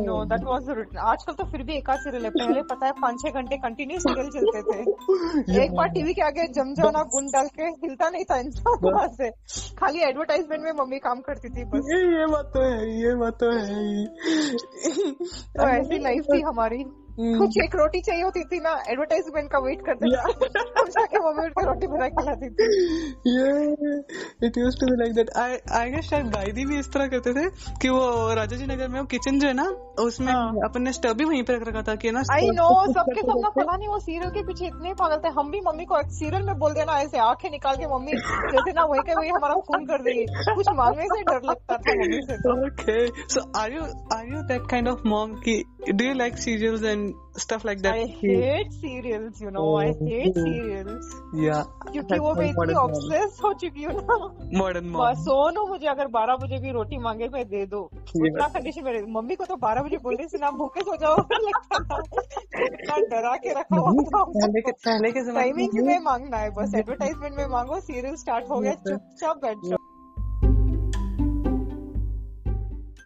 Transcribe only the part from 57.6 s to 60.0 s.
दो। इतना उतना कंडीशन मेरे मम्मी को तो 12 बजे